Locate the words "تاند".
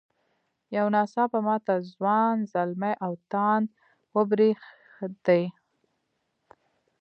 3.31-3.67